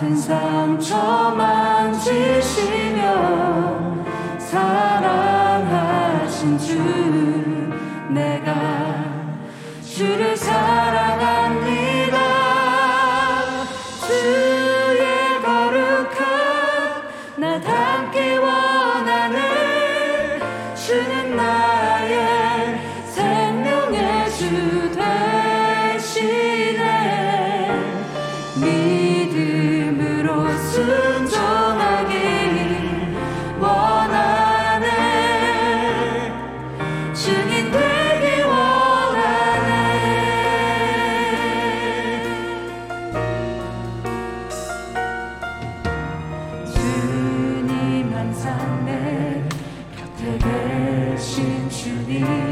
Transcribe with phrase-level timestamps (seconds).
[0.00, 3.02] 같은 상처만 지시며
[4.38, 5.76] 사랑하신
[6.58, 6.78] 주
[8.08, 9.04] 내가
[9.84, 11.09] 주를 사랑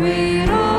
[0.00, 0.69] We don't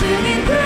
[0.00, 0.59] 是你。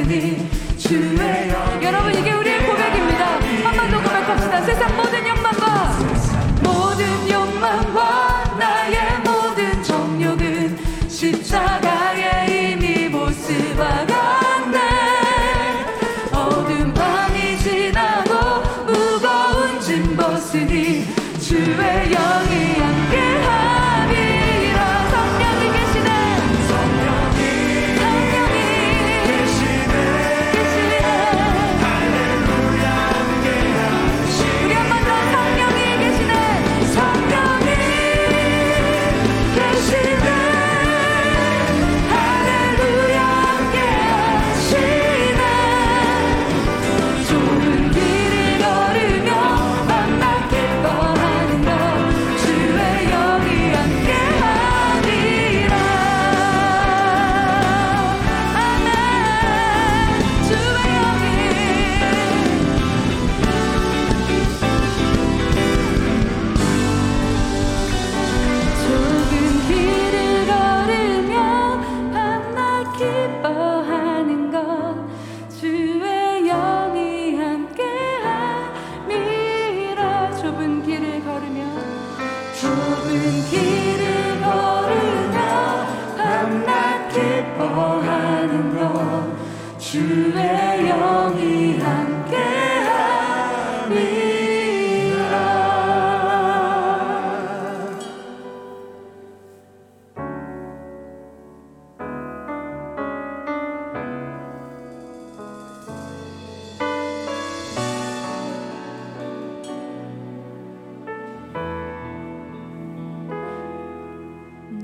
[0.00, 0.48] 있으니
[0.78, 1.79] 주의 영
[89.90, 91.76] 주의 영이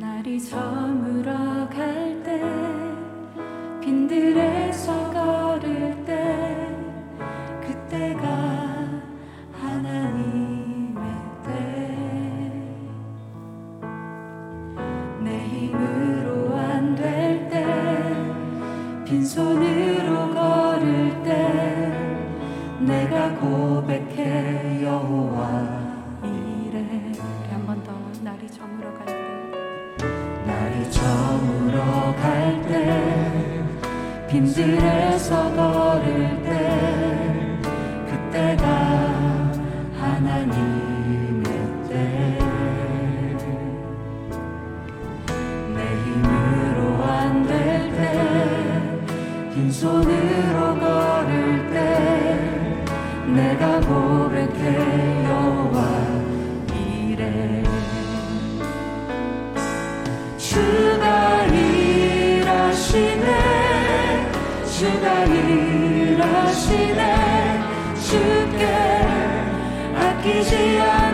[0.00, 1.55] 날이 저물어
[19.06, 21.92] 빈손으로 걸을 때
[22.80, 25.86] 내가 고백해 여호와
[26.25, 27.12] 이래.
[27.52, 29.14] 한 번 더 날이 저물어 갈 때.
[30.44, 33.64] 날이 저물어 갈때
[34.28, 35.75] 빈들에서 걸
[49.66, 51.75] 빈손으로 걸을 때
[53.26, 55.78] 내가 고백해 여호와
[56.73, 57.64] 이래.
[60.38, 63.26] 주가 일하시네
[64.64, 67.02] 주가 일하시네.
[68.00, 68.64] 주께
[69.96, 71.05] 아끼지 않는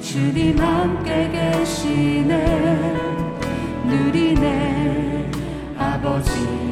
[0.00, 2.34] 주님 함께 계시네.
[3.84, 5.30] 누리네.
[5.78, 6.65] 아버지